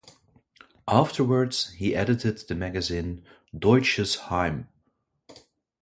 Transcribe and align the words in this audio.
Afterwards 0.87 1.73
he 1.73 1.95
edited 1.95 2.39
the 2.47 2.55
magazine 2.55 3.23
"Deutsches 3.55 4.15
Heim". 4.15 4.67